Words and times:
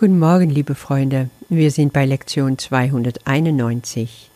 Guten 0.00 0.18
Morgen, 0.18 0.48
liebe 0.48 0.74
Freunde. 0.74 1.28
Wir 1.50 1.70
sind 1.70 1.92
bei 1.92 2.06
Lektion 2.06 2.56
291. 2.56 4.30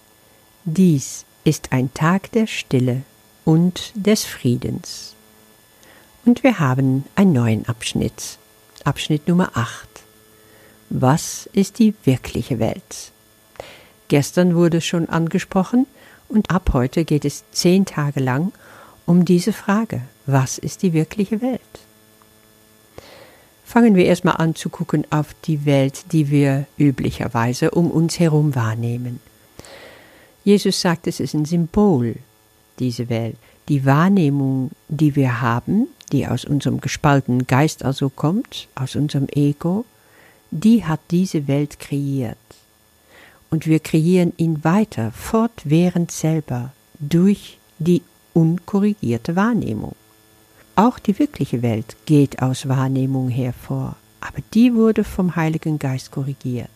Dies 0.67 1.25
ist 1.42 1.72
ein 1.72 1.94
Tag 1.94 2.30
der 2.33 2.46
Stille 2.46 3.00
und 3.46 3.90
des 3.94 4.24
Friedens. 4.24 5.14
Und 6.26 6.42
wir 6.42 6.58
haben 6.58 7.06
einen 7.14 7.32
neuen 7.32 7.66
Abschnitt. 7.66 8.36
Abschnitt 8.84 9.27
Nummer 9.27 9.52
8. 9.54 9.88
Was 10.90 11.48
ist 11.54 11.78
die 11.78 11.94
wirkliche 12.04 12.58
Welt? 12.58 13.12
Gestern 14.08 14.54
wurde 14.56 14.76
es 14.76 14.84
schon 14.84 15.08
angesprochen 15.08 15.86
und 16.28 16.50
ab 16.50 16.74
heute 16.74 17.06
geht 17.06 17.24
es 17.24 17.42
zehn 17.52 17.86
Tage 17.86 18.20
lang 18.20 18.52
um 19.06 19.24
diese 19.24 19.54
Frage. 19.54 20.02
Was 20.26 20.58
ist 20.58 20.82
die 20.82 20.92
wirkliche 20.92 21.40
Welt? 21.40 21.60
Fangen 23.75 23.96
wir 23.96 24.04
erstmal 24.04 24.36
an 24.36 24.54
zu 24.54 24.68
gucken 24.68 25.04
auf 25.11 25.34
die 25.46 25.66
Welt, 25.66 26.12
die 26.12 26.30
wir 26.30 26.66
üblicherweise 26.79 27.72
um 27.72 27.90
uns 27.90 28.21
herum 28.21 28.54
wahrnehmen. 28.54 29.18
Jesus 30.44 30.81
sagt, 30.81 31.08
es 31.08 31.18
ist 31.18 31.35
ein 31.35 31.44
Symbol, 31.44 32.15
diese 32.79 33.09
Welt. 33.09 33.34
Die 33.69 33.84
Wahrnehmung, 33.84 34.71
die 34.87 35.17
wir 35.17 35.41
haben, 35.41 35.89
die 36.12 36.25
aus 36.25 36.45
unserem 36.45 36.81
gespaltenen 36.81 37.48
Geist 37.48 37.84
also 37.84 38.11
kommt, 38.11 38.69
aus 38.77 38.95
unserem 38.95 39.27
Ego, 39.34 39.84
die 40.53 40.84
hat 40.84 41.01
diese 41.11 41.48
Welt 41.48 41.81
kreiert. 41.81 42.39
Und 43.51 43.67
wir 43.67 43.81
kreieren 43.81 44.34
ihn 44.37 44.62
weiter, 44.62 45.11
fortwährend 45.11 46.12
selber, 46.12 46.73
durch 47.01 47.59
die 47.81 48.03
unkorrigierte 48.34 49.34
Wahrnehmung. 49.34 49.97
Auch 50.77 50.98
die 50.98 51.19
wirkliche 51.19 51.62
Welt 51.62 51.96
geht 52.05 52.42
aus 52.42 52.69
Wahrnehmung 52.69 53.28
hervor, 53.28 53.96
aber 54.20 54.38
die 54.55 54.74
wurde 54.74 55.05
vom 55.05 55.37
Heiligen 55.37 55.78
Geist 55.78 56.10
korrigiert. 56.10 56.69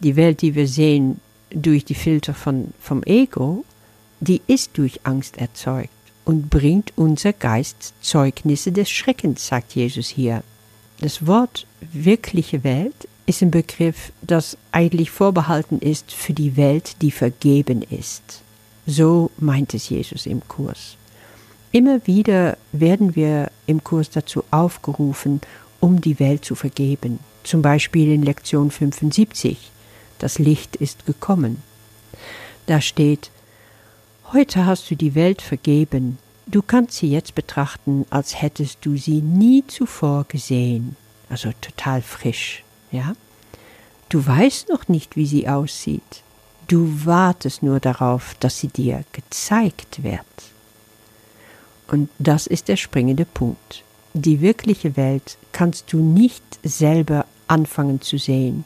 Die 0.00 0.14
Welt, 0.14 0.42
die 0.42 0.54
wir 0.54 0.68
sehen 0.68 1.20
durch 1.50 1.84
die 1.84 1.94
Filter 1.94 2.34
von, 2.34 2.68
vom 2.80 3.02
Ego, 3.02 3.64
die 4.20 4.42
ist 4.46 4.78
durch 4.78 5.00
Angst 5.04 5.38
erzeugt 5.38 5.90
und 6.24 6.50
bringt 6.50 6.92
unser 6.94 7.32
Geist 7.32 7.94
Zeugnisse 8.00 8.70
des 8.70 8.90
Schreckens, 8.90 9.46
sagt 9.46 9.74
Jesus 9.74 10.08
hier. 10.08 10.44
Das 11.00 11.26
Wort 11.26 11.66
wirkliche 11.80 12.62
Welt 12.64 13.08
ist 13.26 13.42
ein 13.42 13.50
Begriff, 13.50 14.12
das 14.22 14.56
eigentlich 14.70 15.10
vorbehalten 15.10 15.78
ist 15.80 16.12
für 16.12 16.32
die 16.32 16.56
Welt, 16.56 16.96
die 17.02 17.10
vergeben 17.10 17.82
ist. 17.82 18.42
So 18.86 19.30
meint 19.38 19.74
es 19.74 19.88
Jesus 19.88 20.26
im 20.26 20.46
Kurs. 20.46 20.97
Immer 21.72 22.06
wieder 22.06 22.56
werden 22.72 23.14
wir 23.14 23.50
im 23.66 23.84
Kurs 23.84 24.10
dazu 24.10 24.44
aufgerufen, 24.50 25.40
um 25.80 26.00
die 26.00 26.18
Welt 26.18 26.44
zu 26.44 26.54
vergeben. 26.54 27.18
Zum 27.44 27.62
Beispiel 27.62 28.12
in 28.12 28.22
Lektion 28.22 28.70
75. 28.70 29.70
Das 30.18 30.38
Licht 30.38 30.76
ist 30.76 31.06
gekommen. 31.06 31.62
Da 32.66 32.80
steht, 32.80 33.30
Heute 34.30 34.66
hast 34.66 34.90
du 34.90 34.94
die 34.94 35.14
Welt 35.14 35.40
vergeben. 35.40 36.18
Du 36.46 36.60
kannst 36.60 36.98
sie 36.98 37.10
jetzt 37.10 37.34
betrachten, 37.34 38.04
als 38.10 38.42
hättest 38.42 38.84
du 38.84 38.98
sie 38.98 39.22
nie 39.22 39.64
zuvor 39.66 40.26
gesehen. 40.28 40.96
Also 41.30 41.50
total 41.62 42.02
frisch, 42.02 42.62
ja? 42.92 43.14
Du 44.10 44.26
weißt 44.26 44.68
noch 44.68 44.86
nicht, 44.88 45.16
wie 45.16 45.24
sie 45.24 45.48
aussieht. 45.48 46.22
Du 46.66 47.06
wartest 47.06 47.62
nur 47.62 47.80
darauf, 47.80 48.34
dass 48.38 48.58
sie 48.58 48.68
dir 48.68 49.04
gezeigt 49.12 50.02
wird. 50.02 50.26
Und 51.88 52.08
das 52.18 52.46
ist 52.46 52.68
der 52.68 52.76
springende 52.76 53.24
Punkt. 53.24 53.82
Die 54.14 54.40
wirkliche 54.40 54.96
Welt 54.96 55.38
kannst 55.52 55.92
du 55.92 55.98
nicht 55.98 56.42
selber 56.62 57.24
anfangen 57.46 58.00
zu 58.00 58.18
sehen. 58.18 58.64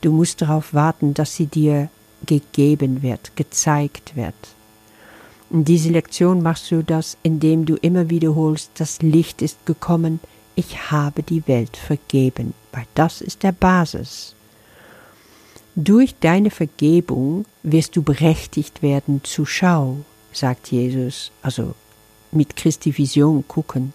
Du 0.00 0.12
musst 0.12 0.42
darauf 0.42 0.74
warten, 0.74 1.14
dass 1.14 1.34
sie 1.34 1.46
dir 1.46 1.88
gegeben 2.26 3.02
wird, 3.02 3.36
gezeigt 3.36 4.16
wird. 4.16 4.34
In 5.50 5.64
dieser 5.64 5.90
Lektion 5.90 6.42
machst 6.42 6.70
du 6.70 6.82
das, 6.82 7.18
indem 7.22 7.66
du 7.66 7.76
immer 7.76 8.08
wiederholst, 8.08 8.70
das 8.78 9.02
Licht 9.02 9.42
ist 9.42 9.66
gekommen, 9.66 10.20
ich 10.54 10.90
habe 10.90 11.22
die 11.22 11.46
Welt 11.46 11.76
vergeben, 11.76 12.54
weil 12.72 12.86
das 12.94 13.20
ist 13.20 13.42
der 13.42 13.52
Basis. 13.52 14.34
Durch 15.74 16.14
deine 16.20 16.50
Vergebung 16.50 17.46
wirst 17.62 17.96
du 17.96 18.02
berechtigt 18.02 18.82
werden 18.82 19.20
zur 19.24 19.46
Schau, 19.46 19.98
sagt 20.32 20.70
Jesus, 20.70 21.32
also 21.42 21.74
mit 22.32 22.56
Christi 22.56 22.96
Vision 22.96 23.44
gucken. 23.46 23.92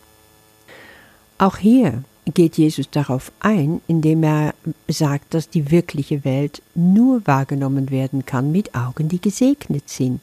Auch 1.37 1.57
hier 1.57 2.03
geht 2.33 2.57
Jesus 2.57 2.89
darauf 2.89 3.31
ein, 3.39 3.81
indem 3.87 4.23
er 4.23 4.53
sagt, 4.87 5.33
dass 5.33 5.49
die 5.49 5.71
wirkliche 5.71 6.25
Welt 6.25 6.61
nur 6.75 7.25
wahrgenommen 7.25 7.89
werden 7.89 8.25
kann 8.25 8.51
mit 8.51 8.75
Augen, 8.75 9.07
die 9.07 9.21
gesegnet 9.21 9.89
sind. 9.89 10.21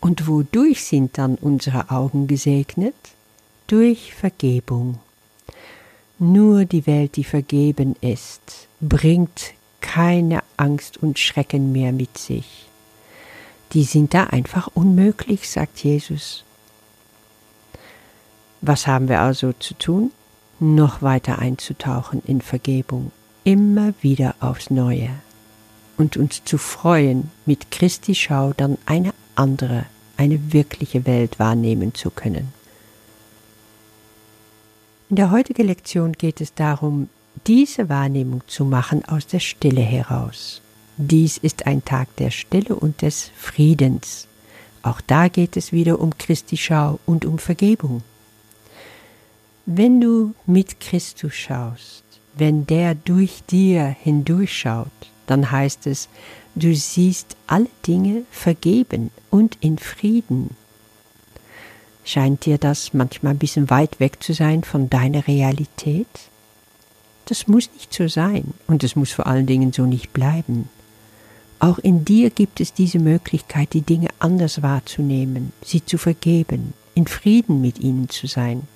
Und 0.00 0.26
wodurch 0.26 0.84
sind 0.84 1.18
dann 1.18 1.36
unsere 1.36 1.90
Augen 1.90 2.26
gesegnet? 2.26 2.94
Durch 3.68 4.14
Vergebung. 4.14 4.98
Nur 6.18 6.64
die 6.64 6.86
Welt, 6.86 7.16
die 7.16 7.24
vergeben 7.24 7.94
ist, 8.00 8.68
bringt 8.80 9.54
keine 9.80 10.42
Angst 10.56 11.02
und 11.02 11.18
Schrecken 11.18 11.72
mehr 11.72 11.92
mit 11.92 12.18
sich. 12.18 12.66
Die 13.72 13.84
sind 13.84 14.12
da 14.14 14.24
einfach 14.24 14.68
unmöglich, 14.74 15.48
sagt 15.48 15.82
Jesus. 15.82 16.44
Was 18.62 18.86
haben 18.86 19.08
wir 19.08 19.20
also 19.20 19.52
zu 19.52 19.74
tun? 19.74 20.12
Noch 20.60 21.02
weiter 21.02 21.40
einzutauchen 21.40 22.22
in 22.24 22.40
Vergebung, 22.40 23.10
immer 23.42 23.92
wieder 24.00 24.36
aufs 24.38 24.70
Neue 24.70 25.10
und 25.96 26.16
uns 26.16 26.44
zu 26.44 26.58
freuen, 26.58 27.30
mit 27.44 27.72
Christi 27.72 28.14
Schau 28.14 28.52
dann 28.56 28.78
eine 28.86 29.12
andere, 29.34 29.86
eine 30.16 30.52
wirkliche 30.52 31.06
Welt 31.06 31.40
wahrnehmen 31.40 31.92
zu 31.94 32.10
können. 32.10 32.52
In 35.10 35.16
der 35.16 35.32
heutigen 35.32 35.66
Lektion 35.66 36.12
geht 36.12 36.40
es 36.40 36.54
darum, 36.54 37.08
diese 37.48 37.88
Wahrnehmung 37.88 38.42
zu 38.46 38.64
machen 38.64 39.04
aus 39.04 39.26
der 39.26 39.40
Stille 39.40 39.80
heraus. 39.82 40.62
Dies 40.96 41.36
ist 41.36 41.66
ein 41.66 41.84
Tag 41.84 42.14
der 42.16 42.30
Stille 42.30 42.76
und 42.76 43.02
des 43.02 43.32
Friedens. 43.36 44.28
Auch 44.82 45.00
da 45.00 45.26
geht 45.26 45.56
es 45.56 45.72
wieder 45.72 46.00
um 46.00 46.16
Christi 46.16 46.56
Schau 46.56 47.00
und 47.06 47.24
um 47.24 47.38
Vergebung. 47.38 48.02
Wenn 49.66 50.00
du 50.00 50.34
mit 50.44 50.80
Christus 50.80 51.34
schaust, 51.34 52.02
wenn 52.34 52.66
der 52.66 52.96
durch 52.96 53.44
dir 53.48 53.84
hindurchschaut, 53.84 54.90
dann 55.26 55.52
heißt 55.52 55.86
es, 55.86 56.08
du 56.56 56.74
siehst 56.74 57.36
alle 57.46 57.68
Dinge 57.86 58.24
vergeben 58.32 59.10
und 59.30 59.56
in 59.60 59.78
Frieden. 59.78 60.56
Scheint 62.04 62.44
dir 62.44 62.58
das 62.58 62.92
manchmal 62.92 63.34
ein 63.34 63.38
bisschen 63.38 63.70
weit 63.70 64.00
weg 64.00 64.20
zu 64.20 64.34
sein 64.34 64.64
von 64.64 64.90
deiner 64.90 65.28
Realität? 65.28 66.08
Das 67.26 67.46
muss 67.46 67.70
nicht 67.72 67.94
so 67.94 68.08
sein 68.08 68.54
und 68.66 68.82
es 68.82 68.96
muss 68.96 69.12
vor 69.12 69.28
allen 69.28 69.46
Dingen 69.46 69.72
so 69.72 69.86
nicht 69.86 70.12
bleiben. 70.12 70.68
Auch 71.60 71.78
in 71.78 72.04
dir 72.04 72.30
gibt 72.30 72.60
es 72.60 72.72
diese 72.72 72.98
Möglichkeit, 72.98 73.72
die 73.74 73.82
Dinge 73.82 74.08
anders 74.18 74.62
wahrzunehmen, 74.62 75.52
sie 75.64 75.84
zu 75.84 75.98
vergeben, 75.98 76.74
in 76.96 77.06
Frieden 77.06 77.60
mit 77.60 77.78
ihnen 77.78 78.08
zu 78.08 78.26
sein. 78.26 78.66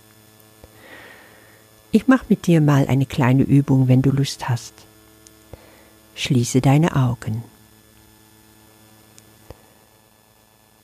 Ich 1.96 2.08
mache 2.08 2.26
mit 2.28 2.46
dir 2.46 2.60
mal 2.60 2.86
eine 2.88 3.06
kleine 3.06 3.42
Übung, 3.42 3.88
wenn 3.88 4.02
du 4.02 4.10
Lust 4.10 4.50
hast. 4.50 4.74
Schließe 6.14 6.60
deine 6.60 6.94
Augen. 6.94 7.42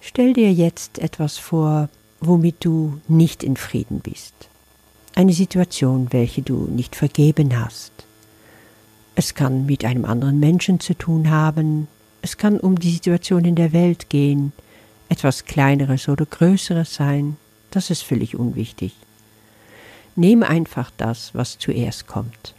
Stell 0.00 0.32
dir 0.32 0.50
jetzt 0.50 0.98
etwas 0.98 1.36
vor, 1.36 1.90
womit 2.22 2.64
du 2.64 2.98
nicht 3.08 3.42
in 3.42 3.58
Frieden 3.58 4.00
bist. 4.00 4.32
Eine 5.14 5.34
Situation, 5.34 6.14
welche 6.14 6.40
du 6.40 6.64
nicht 6.64 6.96
vergeben 6.96 7.62
hast. 7.62 7.92
Es 9.14 9.34
kann 9.34 9.66
mit 9.66 9.84
einem 9.84 10.06
anderen 10.06 10.40
Menschen 10.40 10.80
zu 10.80 10.94
tun 10.94 11.28
haben, 11.28 11.88
es 12.22 12.38
kann 12.38 12.58
um 12.58 12.78
die 12.78 12.90
Situation 12.90 13.44
in 13.44 13.56
der 13.56 13.74
Welt 13.74 14.08
gehen, 14.08 14.54
etwas 15.10 15.44
Kleineres 15.44 16.08
oder 16.08 16.24
Größeres 16.24 16.94
sein, 16.94 17.36
das 17.70 17.90
ist 17.90 18.02
völlig 18.02 18.34
unwichtig. 18.34 18.94
Nimm 20.14 20.42
einfach 20.42 20.90
das, 20.96 21.34
was 21.34 21.58
zuerst 21.58 22.06
kommt. 22.06 22.54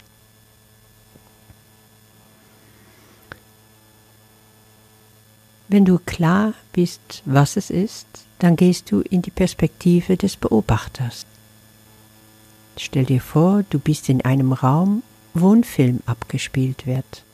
Wenn 5.68 5.84
du 5.84 5.98
klar 5.98 6.52
bist, 6.72 7.22
was 7.24 7.56
es 7.56 7.70
ist, 7.70 8.06
dann 8.38 8.56
gehst 8.56 8.90
du 8.90 9.00
in 9.00 9.22
die 9.22 9.30
Perspektive 9.30 10.16
des 10.16 10.36
Beobachters. 10.36 11.26
Stell 12.76 13.04
dir 13.04 13.20
vor, 13.20 13.64
du 13.70 13.78
bist 13.78 14.08
in 14.08 14.24
einem 14.24 14.52
Raum, 14.52 15.02
wo 15.32 15.54
ein 15.54 15.64
Film 15.64 16.00
abgespielt 16.06 16.86
wird. 16.86 17.24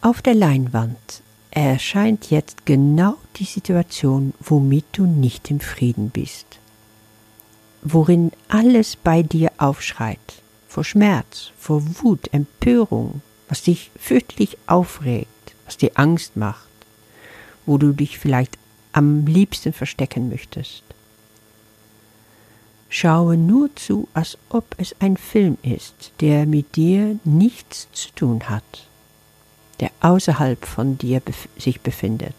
Auf 0.00 0.22
der 0.22 0.34
Leinwand 0.34 1.22
erscheint 1.50 2.30
jetzt 2.30 2.64
genau 2.64 3.16
die 3.36 3.44
Situation, 3.44 4.32
womit 4.40 4.84
du 4.92 5.06
nicht 5.06 5.50
im 5.50 5.60
Frieden 5.60 6.10
bist 6.10 6.58
worin 7.82 8.32
alles 8.48 8.96
bei 8.96 9.22
dir 9.22 9.52
aufschreit, 9.58 10.42
vor 10.68 10.84
Schmerz, 10.84 11.52
vor 11.58 11.82
Wut, 12.02 12.32
Empörung, 12.32 13.22
was 13.48 13.62
dich 13.62 13.90
fürchterlich 13.98 14.58
aufregt, 14.66 15.54
was 15.64 15.76
dir 15.76 15.92
Angst 15.94 16.36
macht, 16.36 16.68
wo 17.66 17.78
du 17.78 17.92
dich 17.92 18.18
vielleicht 18.18 18.58
am 18.92 19.26
liebsten 19.26 19.72
verstecken 19.72 20.28
möchtest. 20.28 20.82
Schaue 22.90 23.36
nur 23.36 23.74
zu, 23.76 24.08
als 24.14 24.38
ob 24.48 24.74
es 24.78 24.96
ein 24.98 25.16
Film 25.16 25.58
ist, 25.62 26.12
der 26.20 26.46
mit 26.46 26.76
dir 26.76 27.18
nichts 27.24 27.88
zu 27.92 28.10
tun 28.12 28.48
hat, 28.48 28.88
der 29.80 29.90
außerhalb 30.00 30.64
von 30.64 30.96
dir 30.96 31.20
bef 31.20 31.48
sich 31.58 31.80
befindet. 31.82 32.34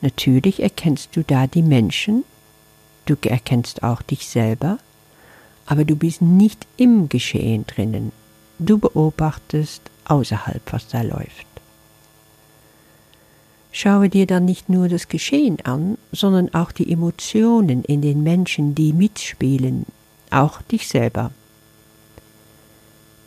Natürlich 0.00 0.62
erkennst 0.62 1.14
du 1.14 1.22
da 1.22 1.46
die 1.46 1.62
Menschen, 1.62 2.24
du 3.06 3.16
erkennst 3.22 3.82
auch 3.82 4.02
dich 4.02 4.28
selber, 4.28 4.78
aber 5.66 5.84
du 5.84 5.96
bist 5.96 6.22
nicht 6.22 6.66
im 6.76 7.08
Geschehen 7.08 7.66
drinnen, 7.66 8.12
du 8.58 8.78
beobachtest 8.78 9.82
außerhalb, 10.04 10.60
was 10.72 10.88
da 10.88 11.02
läuft. 11.02 11.46
Schaue 13.74 14.10
dir 14.10 14.26
dann 14.26 14.44
nicht 14.44 14.68
nur 14.68 14.88
das 14.88 15.08
Geschehen 15.08 15.58
an, 15.64 15.96
sondern 16.12 16.52
auch 16.52 16.72
die 16.72 16.92
Emotionen 16.92 17.84
in 17.84 18.02
den 18.02 18.22
Menschen, 18.22 18.74
die 18.74 18.92
mitspielen, 18.92 19.86
auch 20.30 20.60
dich 20.60 20.88
selber. 20.88 21.30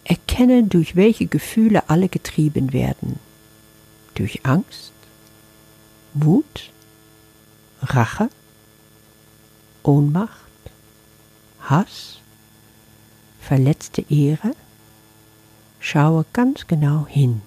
Erkenne, 0.03 0.63
durch 0.63 0.95
welche 0.95 1.25
Gefühle 1.25 1.89
alle 1.89 2.09
getrieben 2.09 2.73
werden. 2.73 3.19
Durch 4.13 4.45
Angst, 4.45 4.93
Wut, 6.13 6.69
Rache, 7.81 8.29
Ohnmacht, 9.87 10.31
Hass, 11.61 12.17
verletzte 13.39 14.03
Ehre? 14.09 14.53
Schaue 15.79 16.25
ganz 16.33 16.65
genau 16.65 17.05
hin. 17.07 17.41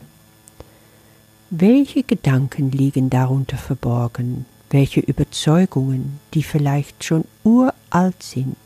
Welche 1.50 2.04
Gedanken 2.04 2.70
liegen 2.70 3.10
darunter 3.10 3.56
verborgen? 3.56 4.46
Welche 4.70 5.00
Überzeugungen, 5.00 6.20
die 6.32 6.44
vielleicht 6.44 7.02
schon 7.02 7.24
uralt 7.42 8.22
sind? 8.22 8.56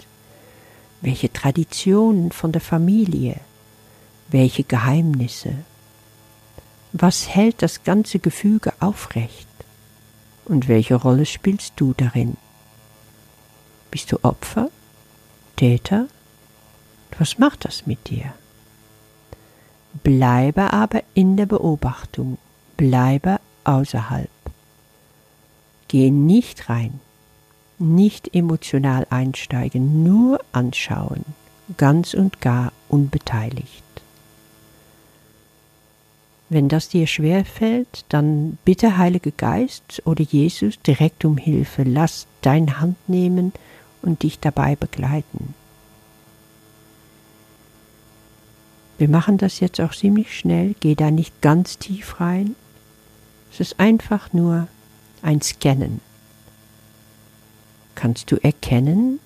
Welche 1.00 1.32
Traditionen 1.32 2.30
von 2.30 2.52
der 2.52 2.60
Familie? 2.60 3.40
Welche 4.28 4.64
Geheimnisse? 4.64 5.54
Was 6.92 7.26
hält 7.30 7.62
das 7.62 7.84
ganze 7.84 8.18
Gefüge 8.18 8.74
aufrecht? 8.80 9.48
Und 10.44 10.68
welche 10.68 10.96
Rolle 10.96 11.24
spielst 11.24 11.72
du 11.76 11.94
darin? 11.96 12.36
Bist 13.92 14.10
du 14.10 14.18
Opfer? 14.22 14.70
Täter? 15.54 16.06
Was 17.18 17.38
macht 17.38 17.66
das 17.66 17.86
mit 17.86 18.08
dir? 18.08 18.32
Bleibe 20.02 20.72
aber 20.72 21.02
in 21.12 21.36
der 21.36 21.44
Beobachtung 21.44 22.38
bleibe 22.78 23.38
außerhalb. 23.64 24.30
Gehe 25.88 26.10
nicht 26.10 26.70
rein, 26.70 27.00
nicht 27.78 28.34
emotional 28.34 29.06
einsteigen, 29.10 30.02
nur 30.02 30.40
anschauen, 30.52 31.26
ganz 31.76 32.14
und 32.14 32.40
gar 32.40 32.72
unbeteiligt. 32.88 33.84
Wenn 36.48 36.70
das 36.70 36.88
dir 36.88 37.06
schwer 37.06 37.44
fällt, 37.44 38.06
dann 38.08 38.56
bitte 38.64 38.96
Heilige 38.96 39.32
Geist 39.32 40.00
oder 40.06 40.24
Jesus 40.24 40.80
direkt 40.80 41.26
um 41.26 41.36
Hilfe. 41.36 41.82
Lass 41.82 42.26
deine 42.40 42.80
Hand 42.80 42.96
nehmen 43.06 43.52
und 44.02 44.22
dich 44.22 44.38
dabei 44.40 44.76
begleiten. 44.76 45.54
Wir 48.98 49.08
machen 49.08 49.38
das 49.38 49.60
jetzt 49.60 49.80
auch 49.80 49.92
ziemlich 49.92 50.36
schnell, 50.36 50.74
geh 50.78 50.94
da 50.94 51.10
nicht 51.10 51.40
ganz 51.40 51.78
tief 51.78 52.20
rein, 52.20 52.54
es 53.52 53.60
ist 53.60 53.80
einfach 53.80 54.32
nur 54.32 54.68
ein 55.22 55.42
Scannen. 55.42 56.00
Kannst 57.94 58.30
du 58.30 58.36
erkennen, 58.36 59.20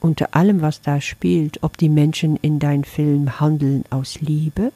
unter 0.00 0.34
allem, 0.34 0.62
was 0.62 0.82
da 0.82 1.00
spielt, 1.00 1.62
ob 1.62 1.76
die 1.78 1.88
Menschen 1.88 2.36
in 2.36 2.58
deinem 2.58 2.84
Film 2.84 3.40
handeln 3.40 3.84
aus 3.90 4.20
Liebe 4.20 4.72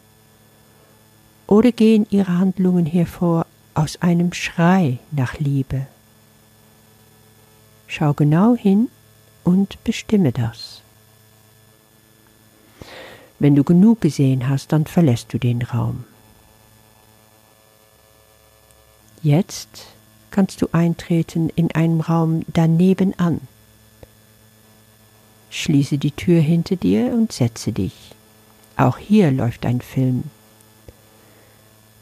oder 1.47 1.73
gehen 1.73 2.07
ihre 2.11 2.39
Handlungen 2.39 2.87
hervor 2.87 3.47
aus 3.75 4.01
einem 4.03 4.33
Schrei 4.33 4.99
nach 5.11 5.39
Liebe? 5.39 5.87
Schau 7.87 8.15
genau 8.15 8.55
hin 8.55 8.89
und 9.45 9.83
bestimme 9.85 10.33
das. 10.33 10.83
Wenn 13.39 13.55
du 13.55 13.65
genug 13.65 14.01
gesehen 14.03 14.49
hast, 14.49 14.73
dann 14.73 14.87
verlässt 14.87 15.33
du 15.33 15.39
den 15.39 15.63
Raum. 15.63 16.05
Jetzt 19.23 19.87
kannst 20.31 20.63
du 20.63 20.69
eintreten 20.73 21.51
in 21.57 21.71
einem 21.73 22.01
Raum 22.01 22.43
daneben 22.49 23.19
an. 23.19 23.41
Schließe 25.51 25.99
die 25.99 26.13
Tür 26.13 26.41
hinter 26.41 26.77
dir 26.77 27.13
und 27.13 27.33
setze 27.33 27.73
dich. 27.73 27.95
Auch 28.77 28.99
hier 28.99 29.31
läuft 29.31 29.67
ein 29.67 29.81
Film. 29.81 30.25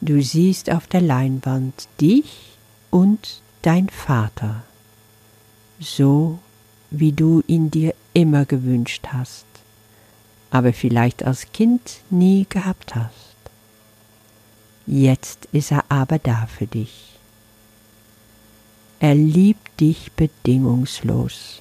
Du 0.00 0.22
siehst 0.22 0.70
auf 0.70 0.86
der 0.86 1.00
Leinwand 1.00 1.88
dich 2.00 2.56
und 2.90 3.40
dein 3.62 3.88
Vater, 3.88 4.62
so 5.80 6.38
wie 6.90 7.12
du 7.12 7.42
ihn 7.46 7.70
dir 7.70 7.94
immer 8.14 8.44
gewünscht 8.44 9.08
hast, 9.12 9.46
aber 10.50 10.72
vielleicht 10.72 11.22
als 11.22 11.52
Kind 11.52 12.00
nie 12.10 12.46
gehabt 12.48 12.94
hast. 12.94 13.36
Jetzt 14.86 15.48
ist 15.52 15.70
er 15.70 15.84
aber 15.90 16.18
da 16.18 16.46
für 16.46 16.66
dich. 16.66 17.18
Er 19.00 19.14
liebt 19.14 19.80
dich 19.80 20.10
bedingungslos. 20.12 21.60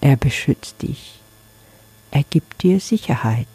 Er 0.00 0.16
beschützt 0.16 0.80
dich. 0.82 1.20
Er 2.10 2.22
gibt 2.22 2.62
dir 2.62 2.80
Sicherheit. 2.80 3.48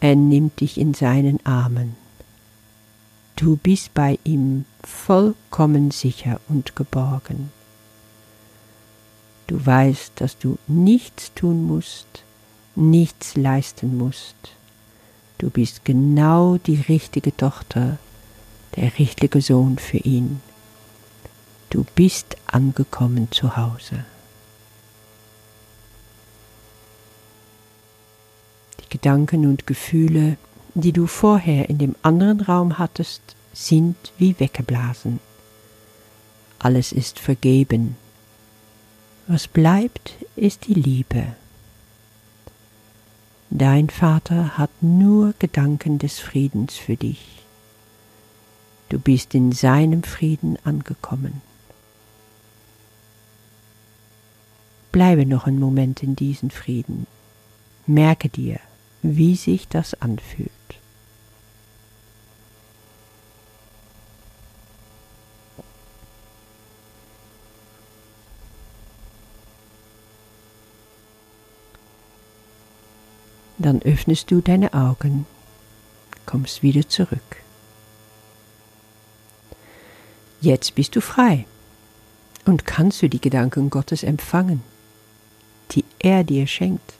Er 0.00 0.16
nimmt 0.16 0.60
dich 0.60 0.78
in 0.78 0.94
seinen 0.94 1.44
Armen. 1.44 1.96
Du 3.36 3.56
bist 3.56 3.92
bei 3.94 4.18
ihm 4.22 4.64
vollkommen 4.82 5.90
sicher 5.90 6.40
und 6.48 6.76
geborgen. 6.76 7.50
Du 9.46 9.64
weißt, 9.64 10.12
dass 10.16 10.38
du 10.38 10.58
nichts 10.66 11.32
tun 11.34 11.66
musst, 11.66 12.24
nichts 12.74 13.36
leisten 13.36 13.98
musst. 13.98 14.36
Du 15.38 15.50
bist 15.50 15.84
genau 15.84 16.56
die 16.56 16.80
richtige 16.88 17.36
Tochter, 17.36 17.98
der 18.76 18.98
richtige 18.98 19.40
Sohn 19.42 19.78
für 19.78 19.98
ihn. 19.98 20.40
Du 21.70 21.84
bist 21.94 22.36
angekommen 22.46 23.28
zu 23.30 23.56
Hause. 23.56 24.04
Die 28.80 28.88
Gedanken 28.88 29.46
und 29.46 29.66
Gefühle, 29.66 30.36
die 30.74 30.92
du 30.92 31.06
vorher 31.06 31.68
in 31.68 31.78
dem 31.78 31.94
anderen 32.02 32.40
Raum 32.40 32.78
hattest, 32.78 33.22
sind 33.52 33.96
wie 34.18 34.38
weggeblasen. 34.38 35.20
Alles 36.58 36.92
ist 36.92 37.18
vergeben. 37.18 37.96
Was 39.26 39.48
bleibt, 39.48 40.16
ist 40.36 40.66
die 40.66 40.74
Liebe. 40.74 41.24
Dein 43.48 43.88
Vater 43.88 44.58
hat 44.58 44.70
nur 44.82 45.32
Gedanken 45.38 45.98
des 45.98 46.18
Friedens 46.18 46.76
für 46.76 46.96
dich. 46.96 47.42
Du 48.90 48.98
bist 48.98 49.34
in 49.34 49.52
seinem 49.52 50.02
Frieden 50.02 50.58
angekommen. 50.64 51.40
Bleibe 54.92 55.24
noch 55.24 55.46
einen 55.46 55.58
Moment 55.58 56.02
in 56.02 56.16
diesem 56.16 56.50
Frieden. 56.50 57.06
Merke 57.86 58.28
dir, 58.28 58.60
wie 59.02 59.36
sich 59.36 59.68
das 59.68 59.94
anfühlt. 59.94 60.50
Dann 73.64 73.80
öffnest 73.80 74.30
du 74.30 74.42
deine 74.42 74.74
Augen, 74.74 75.24
kommst 76.26 76.62
wieder 76.62 76.86
zurück. 76.86 77.36
Jetzt 80.42 80.74
bist 80.74 80.94
du 80.94 81.00
frei 81.00 81.46
und 82.44 82.66
kannst 82.66 83.00
du 83.00 83.08
die 83.08 83.22
Gedanken 83.22 83.70
Gottes 83.70 84.02
empfangen, 84.02 84.62
die 85.70 85.86
er 85.98 86.24
dir 86.24 86.46
schenkt. 86.46 86.92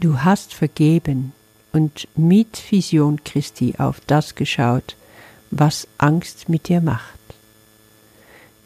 Du 0.00 0.20
hast 0.20 0.52
vergeben 0.52 1.32
und 1.72 2.08
mit 2.14 2.70
Vision 2.70 3.24
Christi 3.24 3.76
auf 3.78 4.02
das 4.06 4.34
geschaut, 4.34 4.96
was 5.50 5.88
Angst 5.96 6.50
mit 6.50 6.68
dir 6.68 6.82
macht. 6.82 7.18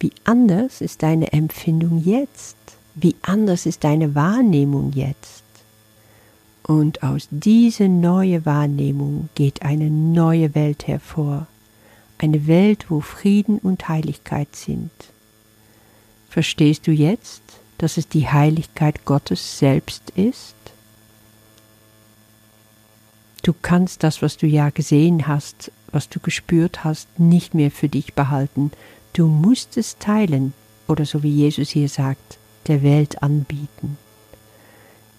Wie 0.00 0.10
anders 0.24 0.80
ist 0.80 1.04
deine 1.04 1.32
Empfindung 1.32 2.02
jetzt? 2.04 2.56
Wie 2.96 3.14
anders 3.22 3.66
ist 3.66 3.84
deine 3.84 4.16
Wahrnehmung 4.16 4.90
jetzt? 4.94 5.43
Und 6.66 7.02
aus 7.02 7.28
dieser 7.30 7.88
neuen 7.88 8.46
Wahrnehmung 8.46 9.28
geht 9.34 9.62
eine 9.62 9.90
neue 9.90 10.54
Welt 10.54 10.86
hervor, 10.86 11.46
eine 12.16 12.46
Welt, 12.46 12.86
wo 12.88 13.00
Frieden 13.00 13.58
und 13.58 13.86
Heiligkeit 13.86 14.56
sind. 14.56 14.90
Verstehst 16.30 16.86
du 16.86 16.90
jetzt, 16.90 17.42
dass 17.76 17.98
es 17.98 18.08
die 18.08 18.28
Heiligkeit 18.28 19.04
Gottes 19.04 19.58
selbst 19.58 20.10
ist? 20.16 20.54
Du 23.42 23.52
kannst 23.60 24.02
das, 24.02 24.22
was 24.22 24.38
du 24.38 24.46
ja 24.46 24.70
gesehen 24.70 25.26
hast, 25.26 25.70
was 25.92 26.08
du 26.08 26.18
gespürt 26.18 26.82
hast, 26.82 27.20
nicht 27.20 27.52
mehr 27.52 27.70
für 27.70 27.90
dich 27.90 28.14
behalten. 28.14 28.70
Du 29.12 29.26
musst 29.26 29.76
es 29.76 29.98
teilen 29.98 30.54
oder 30.88 31.04
so 31.04 31.22
wie 31.22 31.30
Jesus 31.30 31.68
hier 31.68 31.90
sagt, 31.90 32.38
der 32.68 32.82
Welt 32.82 33.22
anbieten. 33.22 33.98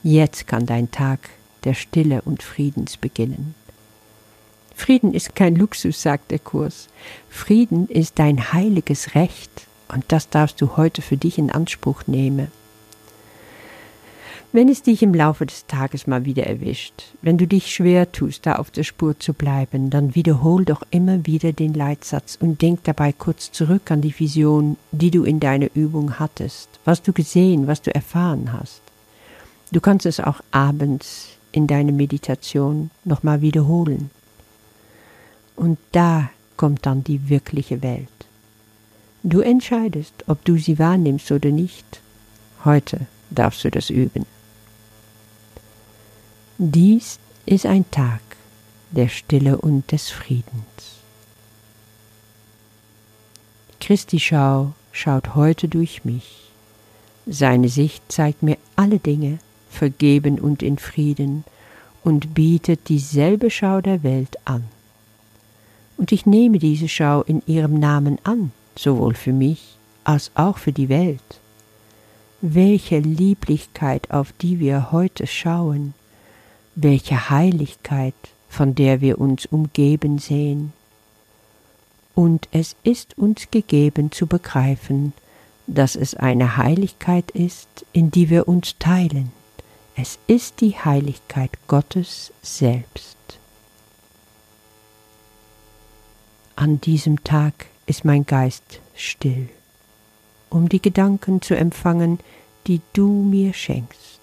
Jetzt 0.07 0.45
kann 0.45 0.67
dein 0.67 0.91
Tag 0.91 1.31
der 1.63 1.73
Stille 1.73 2.21
und 2.21 2.43
Friedens 2.43 2.95
beginnen. 2.95 3.55
Frieden 4.75 5.15
ist 5.15 5.35
kein 5.35 5.55
Luxus, 5.55 5.99
sagt 5.99 6.29
der 6.29 6.37
Kurs. 6.37 6.89
Frieden 7.27 7.87
ist 7.87 8.19
dein 8.19 8.53
heiliges 8.53 9.15
Recht 9.15 9.49
und 9.87 10.03
das 10.09 10.29
darfst 10.29 10.61
du 10.61 10.77
heute 10.77 11.01
für 11.01 11.17
dich 11.17 11.39
in 11.39 11.49
Anspruch 11.49 12.03
nehmen. 12.05 12.51
Wenn 14.51 14.69
es 14.69 14.83
dich 14.83 15.01
im 15.01 15.15
Laufe 15.15 15.47
des 15.47 15.65
Tages 15.65 16.05
mal 16.05 16.23
wieder 16.23 16.45
erwischt, 16.45 17.15
wenn 17.23 17.39
du 17.39 17.47
dich 17.47 17.73
schwer 17.73 18.11
tust, 18.11 18.45
da 18.45 18.57
auf 18.57 18.69
der 18.69 18.83
Spur 18.83 19.19
zu 19.19 19.33
bleiben, 19.33 19.89
dann 19.89 20.13
wiederhol 20.13 20.65
doch 20.65 20.83
immer 20.91 21.25
wieder 21.25 21.51
den 21.51 21.73
Leitsatz 21.73 22.37
und 22.39 22.61
denk 22.61 22.83
dabei 22.83 23.11
kurz 23.11 23.51
zurück 23.51 23.89
an 23.89 24.01
die 24.01 24.19
Vision, 24.19 24.77
die 24.91 25.09
du 25.09 25.23
in 25.23 25.39
deiner 25.39 25.69
Übung 25.73 26.19
hattest, 26.19 26.69
was 26.85 27.01
du 27.01 27.11
gesehen, 27.11 27.65
was 27.65 27.81
du 27.81 27.93
erfahren 27.95 28.53
hast. 28.53 28.84
Du 29.75 29.81
kannst 29.81 30.05
es 30.05 30.21
auch 30.21 30.39
abends 30.51 31.27
in 31.51 31.67
deiner 31.67 31.91
Meditation 31.91 32.91
nochmal 33.03 33.41
wiederholen. 33.41 34.09
Und 35.57 35.77
da 35.91 36.29
kommt 36.55 36.85
dann 36.85 37.03
die 37.03 37.27
wirkliche 37.27 37.83
Welt. 37.83 38.07
Du 39.23 39.41
entscheidest, 39.41 40.13
ob 40.27 40.45
du 40.45 40.57
sie 40.57 40.79
wahrnimmst 40.79 41.29
oder 41.29 41.49
nicht. 41.49 41.99
Heute 42.63 43.01
darfst 43.31 43.65
du 43.65 43.69
das 43.69 43.89
üben. 43.89 44.25
Dies 46.57 47.19
ist 47.45 47.65
ein 47.65 47.83
Tag 47.91 48.21
der 48.91 49.09
Stille 49.09 49.57
und 49.57 49.91
des 49.91 50.09
Friedens. 50.09 51.01
Christi 53.81 54.21
Schau 54.21 54.71
schaut 54.93 55.35
heute 55.35 55.67
durch 55.67 56.05
mich. 56.05 56.49
Seine 57.27 57.67
Sicht 57.67 58.09
zeigt 58.09 58.41
mir 58.41 58.57
alle 58.77 58.99
Dinge, 58.99 59.39
vergeben 59.75 60.39
und 60.39 60.63
in 60.63 60.77
Frieden, 60.77 61.43
und 62.03 62.33
bietet 62.35 62.87
dieselbe 62.87 63.49
Schau 63.49 63.81
der 63.81 64.03
Welt 64.03 64.37
an. 64.45 64.63
Und 65.97 66.11
ich 66.11 66.25
nehme 66.25 66.59
diese 66.59 66.87
Schau 66.87 67.23
in 67.23 67.41
ihrem 67.47 67.79
Namen 67.79 68.19
an, 68.23 68.51
sowohl 68.75 69.15
für 69.15 69.33
mich 69.33 69.77
als 70.03 70.31
auch 70.35 70.57
für 70.57 70.71
die 70.71 70.89
Welt. 70.89 71.39
Welche 72.41 72.99
Lieblichkeit, 72.99 74.11
auf 74.11 74.33
die 74.33 74.59
wir 74.59 74.91
heute 74.91 75.25
schauen, 75.25 75.95
welche 76.75 77.29
Heiligkeit, 77.29 78.13
von 78.49 78.75
der 78.75 79.01
wir 79.01 79.19
uns 79.19 79.45
umgeben 79.47 80.19
sehen. 80.19 80.73
Und 82.13 82.47
es 82.51 82.75
ist 82.83 83.17
uns 83.17 83.49
gegeben 83.49 84.11
zu 84.11 84.27
begreifen, 84.27 85.13
dass 85.67 85.95
es 85.95 86.13
eine 86.13 86.57
Heiligkeit 86.57 87.31
ist, 87.31 87.85
in 87.93 88.11
die 88.11 88.29
wir 88.29 88.47
uns 88.47 88.75
teilen. 88.77 89.31
Es 89.97 90.19
ist 90.27 90.59
die 90.59 90.77
Heiligkeit 90.77 91.51
Gottes 91.67 92.33
selbst. 92.41 93.15
An 96.57 96.81
diesem 96.81 97.23
Tag 97.23 97.67
ist 97.85 98.03
mein 98.03 98.25
Geist 98.25 98.81
still, 98.93 99.49
um 100.49 100.67
die 100.67 100.81
Gedanken 100.81 101.41
zu 101.41 101.55
empfangen, 101.55 102.19
die 102.67 102.81
du 102.91 103.07
mir 103.07 103.53
schenkst. 103.53 104.19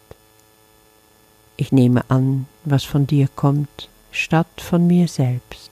Ich 1.56 1.72
nehme 1.72 2.10
an, 2.10 2.46
was 2.64 2.84
von 2.84 3.06
dir 3.06 3.28
kommt, 3.34 3.88
statt 4.10 4.60
von 4.60 4.86
mir 4.86 5.08
selbst. 5.08 5.70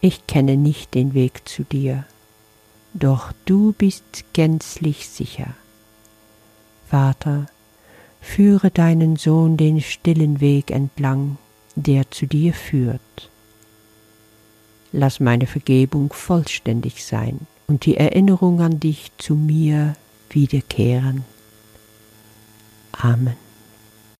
Ich 0.00 0.26
kenne 0.26 0.56
nicht 0.56 0.94
den 0.94 1.12
Weg 1.12 1.46
zu 1.46 1.62
dir, 1.64 2.06
doch 2.94 3.32
du 3.44 3.72
bist 3.72 4.24
gänzlich 4.32 5.08
sicher. 5.08 5.54
Vater, 6.88 7.46
führe 8.24 8.70
deinen 8.70 9.16
Sohn 9.16 9.56
den 9.56 9.80
stillen 9.80 10.40
Weg 10.40 10.70
entlang, 10.70 11.36
der 11.76 12.10
zu 12.10 12.26
dir 12.26 12.54
führt. 12.54 13.30
Lass 14.92 15.20
meine 15.20 15.46
Vergebung 15.46 16.12
vollständig 16.12 17.04
sein 17.04 17.40
und 17.66 17.84
die 17.84 17.96
Erinnerung 17.96 18.60
an 18.60 18.80
dich 18.80 19.12
zu 19.18 19.34
mir 19.34 19.94
wiederkehren. 20.30 21.24
Amen. 22.92 23.43